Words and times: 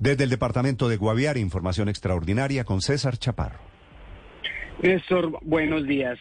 Desde 0.00 0.24
el 0.24 0.30
departamento 0.30 0.88
de 0.88 0.96
Guaviare, 0.96 1.40
información 1.40 1.88
extraordinaria 1.88 2.64
con 2.64 2.80
César 2.80 3.16
Chaparro. 3.18 3.58
Néstor, 4.80 5.38
buenos 5.42 5.86
días. 5.86 6.18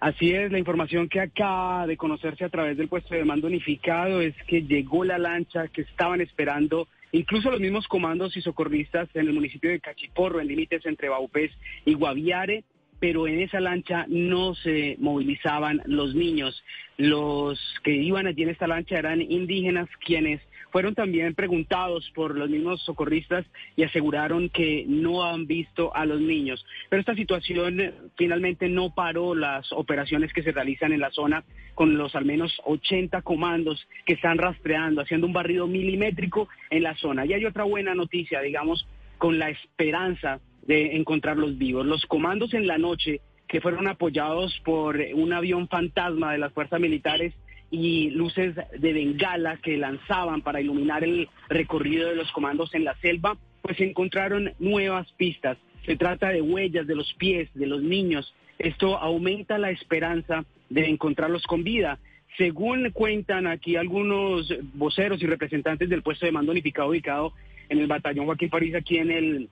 Así 0.00 0.32
es, 0.32 0.50
la 0.50 0.58
información 0.58 1.08
que 1.08 1.20
acaba 1.20 1.86
de 1.86 1.96
conocerse 1.96 2.44
a 2.44 2.48
través 2.48 2.76
del 2.76 2.88
puesto 2.88 3.14
de 3.14 3.24
mando 3.24 3.46
unificado 3.46 4.20
es 4.20 4.34
que 4.48 4.62
llegó 4.62 5.04
la 5.04 5.18
lancha 5.18 5.68
que 5.68 5.82
estaban 5.82 6.20
esperando 6.20 6.88
incluso 7.12 7.50
los 7.50 7.60
mismos 7.60 7.86
comandos 7.86 8.36
y 8.36 8.42
socorristas 8.42 9.08
en 9.14 9.28
el 9.28 9.32
municipio 9.32 9.70
de 9.70 9.80
Cachiporro, 9.80 10.40
en 10.40 10.48
límites 10.48 10.84
entre 10.86 11.08
Baupés 11.08 11.52
y 11.84 11.94
Guaviare, 11.94 12.64
pero 13.00 13.26
en 13.26 13.40
esa 13.40 13.60
lancha 13.60 14.04
no 14.08 14.54
se 14.54 14.96
movilizaban 14.98 15.82
los 15.86 16.14
niños. 16.14 16.62
Los 16.98 17.58
que 17.82 17.92
iban 17.92 18.26
allí 18.26 18.42
en 18.42 18.50
esta 18.50 18.66
lancha 18.66 18.98
eran 18.98 19.22
indígenas 19.22 19.88
quienes 20.04 20.40
fueron 20.70 20.94
también 20.94 21.34
preguntados 21.34 22.10
por 22.14 22.36
los 22.36 22.48
mismos 22.48 22.82
socorristas 22.82 23.44
y 23.76 23.82
aseguraron 23.82 24.48
que 24.50 24.84
no 24.86 25.24
han 25.24 25.46
visto 25.46 25.94
a 25.94 26.06
los 26.06 26.20
niños. 26.20 26.64
Pero 26.88 27.00
esta 27.00 27.14
situación 27.14 27.80
eh, 27.80 27.94
finalmente 28.16 28.68
no 28.68 28.94
paró 28.94 29.34
las 29.34 29.72
operaciones 29.72 30.32
que 30.32 30.42
se 30.42 30.52
realizan 30.52 30.92
en 30.92 31.00
la 31.00 31.10
zona 31.10 31.44
con 31.74 31.96
los 31.96 32.14
al 32.14 32.24
menos 32.24 32.60
80 32.64 33.22
comandos 33.22 33.86
que 34.06 34.14
están 34.14 34.38
rastreando, 34.38 35.00
haciendo 35.00 35.26
un 35.26 35.32
barrido 35.32 35.66
milimétrico 35.66 36.48
en 36.68 36.82
la 36.82 36.94
zona. 36.96 37.26
Y 37.26 37.32
hay 37.32 37.44
otra 37.44 37.64
buena 37.64 37.94
noticia, 37.94 38.40
digamos, 38.40 38.86
con 39.18 39.38
la 39.38 39.50
esperanza 39.50 40.40
de 40.62 40.96
encontrarlos 40.96 41.58
vivos. 41.58 41.86
Los 41.86 42.04
comandos 42.06 42.54
en 42.54 42.66
la 42.66 42.78
noche 42.78 43.20
que 43.48 43.60
fueron 43.60 43.88
apoyados 43.88 44.60
por 44.64 45.00
un 45.14 45.32
avión 45.32 45.68
fantasma 45.68 46.32
de 46.32 46.38
las 46.38 46.52
fuerzas 46.52 46.80
militares 46.80 47.34
y 47.70 48.10
luces 48.10 48.54
de 48.78 48.92
bengala 48.92 49.56
que 49.58 49.76
lanzaban 49.76 50.42
para 50.42 50.60
iluminar 50.60 51.04
el 51.04 51.28
recorrido 51.48 52.08
de 52.08 52.16
los 52.16 52.30
comandos 52.32 52.74
en 52.74 52.84
la 52.84 52.96
selva, 52.96 53.36
pues 53.62 53.80
encontraron 53.80 54.52
nuevas 54.58 55.10
pistas. 55.12 55.58
Se 55.86 55.96
trata 55.96 56.28
de 56.28 56.42
huellas 56.42 56.86
de 56.86 56.96
los 56.96 57.12
pies 57.14 57.48
de 57.54 57.66
los 57.66 57.82
niños. 57.82 58.34
Esto 58.58 58.98
aumenta 58.98 59.58
la 59.58 59.70
esperanza 59.70 60.44
de 60.68 60.88
encontrarlos 60.88 61.44
con 61.44 61.64
vida. 61.64 61.98
Según 62.36 62.90
cuentan 62.90 63.46
aquí 63.46 63.76
algunos 63.76 64.52
voceros 64.74 65.22
y 65.22 65.26
representantes 65.26 65.88
del 65.88 66.02
puesto 66.02 66.26
de 66.26 66.32
mando 66.32 66.52
unificado 66.52 66.90
ubicado 66.90 67.32
en 67.68 67.78
el 67.78 67.86
batallón 67.86 68.26
Joaquín 68.26 68.50
París 68.50 68.74
aquí 68.74 68.98
en 68.98 69.10
el 69.10 69.48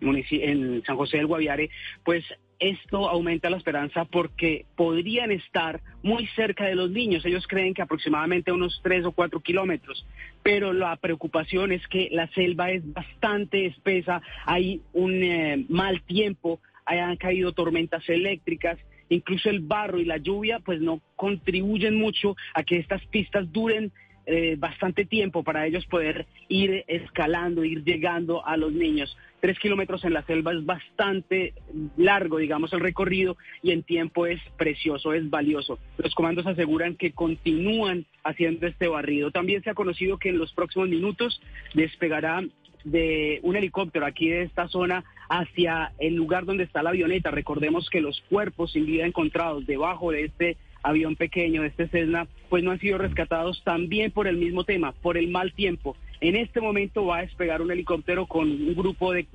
en 0.00 0.82
San 0.84 0.96
José 0.96 1.18
del 1.18 1.26
Guaviare, 1.26 1.70
pues 2.04 2.24
esto 2.60 3.08
aumenta 3.08 3.50
la 3.50 3.56
esperanza 3.56 4.04
porque 4.04 4.66
podrían 4.76 5.30
estar 5.30 5.80
muy 6.02 6.26
cerca 6.28 6.64
de 6.64 6.74
los 6.74 6.90
niños. 6.90 7.24
Ellos 7.24 7.46
creen 7.46 7.74
que 7.74 7.82
aproximadamente 7.82 8.52
unos 8.52 8.80
tres 8.82 9.04
o 9.04 9.12
cuatro 9.12 9.40
kilómetros, 9.40 10.04
pero 10.42 10.72
la 10.72 10.96
preocupación 10.96 11.72
es 11.72 11.86
que 11.88 12.08
la 12.10 12.28
selva 12.28 12.70
es 12.70 12.82
bastante 12.92 13.66
espesa, 13.66 14.22
hay 14.44 14.82
un 14.92 15.22
eh, 15.22 15.64
mal 15.68 16.02
tiempo, 16.02 16.60
hayan 16.84 17.16
caído 17.16 17.52
tormentas 17.52 18.08
eléctricas, 18.08 18.78
incluso 19.08 19.50
el 19.50 19.60
barro 19.60 20.00
y 20.00 20.04
la 20.04 20.16
lluvia 20.16 20.58
pues 20.58 20.80
no 20.80 21.00
contribuyen 21.16 21.94
mucho 21.94 22.36
a 22.54 22.62
que 22.62 22.78
estas 22.78 23.04
pistas 23.06 23.50
duren 23.52 23.92
eh, 24.30 24.56
bastante 24.58 25.06
tiempo 25.06 25.42
para 25.42 25.66
ellos 25.66 25.86
poder 25.86 26.26
ir 26.48 26.84
escalando, 26.86 27.64
ir 27.64 27.82
llegando 27.82 28.46
a 28.46 28.58
los 28.58 28.70
niños. 28.72 29.16
Tres 29.40 29.58
kilómetros 29.58 30.04
en 30.04 30.12
la 30.12 30.22
selva 30.26 30.52
es 30.52 30.66
bastante 30.66 31.54
largo, 31.96 32.36
digamos, 32.36 32.70
el 32.74 32.80
recorrido 32.80 33.38
y 33.62 33.70
en 33.70 33.84
tiempo 33.84 34.26
es 34.26 34.38
precioso, 34.58 35.14
es 35.14 35.30
valioso. 35.30 35.78
Los 35.96 36.14
comandos 36.14 36.46
aseguran 36.46 36.96
que 36.96 37.12
continúan 37.12 38.04
haciendo 38.22 38.66
este 38.66 38.86
barrido. 38.86 39.30
También 39.30 39.62
se 39.62 39.70
ha 39.70 39.74
conocido 39.74 40.18
que 40.18 40.28
en 40.28 40.38
los 40.38 40.52
próximos 40.52 40.90
minutos 40.90 41.40
despegará 41.72 42.42
de 42.84 43.40
un 43.42 43.56
helicóptero 43.56 44.04
aquí 44.04 44.28
de 44.28 44.42
esta 44.42 44.68
zona 44.68 45.04
hacia 45.30 45.92
el 45.98 46.16
lugar 46.16 46.44
donde 46.44 46.64
está 46.64 46.82
la 46.82 46.90
avioneta. 46.90 47.30
Recordemos 47.30 47.88
que 47.88 48.02
los 48.02 48.20
cuerpos 48.28 48.72
sin 48.72 48.84
vida 48.84 49.06
encontrados 49.06 49.64
debajo 49.66 50.10
de 50.10 50.24
este 50.24 50.58
avión 50.82 51.16
pequeño, 51.16 51.62
de 51.62 51.68
este 51.68 51.88
Cessna, 51.88 52.26
pues 52.48 52.62
no 52.62 52.70
han 52.70 52.80
sido 52.80 52.98
rescatados 52.98 53.62
también 53.64 54.10
por 54.10 54.26
el 54.26 54.36
mismo 54.36 54.64
tema, 54.64 54.92
por 54.92 55.16
el 55.16 55.28
mal 55.28 55.52
tiempo. 55.52 55.96
En 56.20 56.36
este 56.36 56.60
momento 56.60 57.06
va 57.06 57.18
a 57.18 57.22
despegar 57.22 57.62
un 57.62 57.70
helicóptero 57.70 58.26
con 58.26 58.50
un 58.50 58.74
grupo 58.74 59.12
de, 59.12 59.26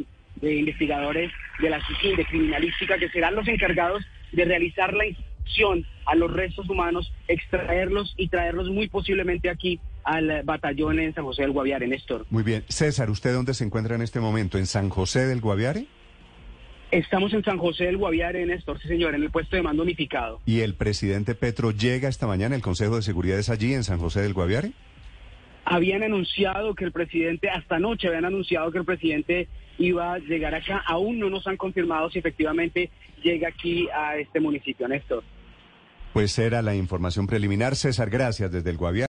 investigadores 0.42 1.32
de 1.60 1.70
la 1.70 1.80
de 2.18 2.26
criminalística, 2.26 2.98
que 2.98 3.10
serán 3.10 3.36
los 3.36 3.48
encargados 3.48 4.04
de 4.32 4.46
realizar 4.46 4.94
la 4.94 5.06
inspección 5.06 5.86
a 6.06 6.16
los 6.16 6.32
restos 6.32 6.70
humanos, 6.70 7.14
extraerlos 7.28 8.14
y 8.18 8.28
traerlos 8.28 8.70
muy 8.70 8.90
posiblemente 8.90 9.50
aquí 9.50 9.80
al 10.04 10.44
batallón 10.44 11.00
en 11.00 11.14
San 11.14 11.24
José 11.24 11.44
del 11.44 11.52
Guaviare, 11.52 11.88
Néstor. 11.88 12.26
Muy 12.30 12.44
bien. 12.44 12.64
César, 12.68 13.10
¿usted 13.10 13.34
dónde 13.34 13.54
se 13.54 13.64
encuentra 13.64 13.96
en 13.96 14.02
este 14.02 14.20
momento? 14.20 14.58
¿En 14.58 14.66
San 14.66 14.90
José 14.90 15.26
del 15.26 15.40
Guaviare? 15.40 15.86
Estamos 16.94 17.34
en 17.34 17.44
San 17.44 17.58
José 17.58 17.86
del 17.86 17.98
Guaviare, 17.98 18.46
Néstor, 18.46 18.80
sí 18.80 18.88
señor, 18.88 19.16
en 19.16 19.24
el 19.24 19.32
puesto 19.32 19.56
de 19.56 19.64
mando 19.64 19.82
unificado. 19.82 20.40
¿Y 20.46 20.60
el 20.60 20.76
presidente 20.76 21.34
Petro 21.34 21.72
llega 21.72 22.08
esta 22.08 22.28
mañana, 22.28 22.56
el 22.56 22.62
Consejo 22.62 22.98
de 22.98 23.02
Seguridad 23.02 23.40
es 23.40 23.50
allí 23.50 23.74
en 23.74 23.84
San 23.84 23.98
José 23.98 24.22
del 24.22 24.36
Guaviare? 24.36 24.74
Habían 25.66 26.04
anunciado 26.04 26.76
que 26.76 26.86
el 26.86 26.92
presidente, 26.92 27.50
hasta 27.50 27.78
anoche 27.78 28.08
habían 28.08 28.26
anunciado 28.26 28.72
que 28.72 28.78
el 28.78 28.86
presidente 28.86 29.48
iba 29.80 30.14
a 30.14 30.20
llegar 30.20 30.54
acá. 30.54 30.84
Aún 30.86 31.18
no 31.18 31.32
nos 31.32 31.48
han 31.48 31.58
confirmado 31.58 32.12
si 32.12 32.20
efectivamente 32.20 32.92
llega 33.24 33.48
aquí 33.48 33.90
a 33.90 34.18
este 34.18 34.40
municipio, 34.40 34.88
Néstor. 34.88 35.24
Pues 36.14 36.38
era 36.38 36.62
la 36.62 36.76
información 36.76 37.26
preliminar. 37.26 37.76
César, 37.76 38.12
gracias 38.12 38.52
desde 38.52 38.70
el 38.70 38.78
Guaviare. 38.78 39.02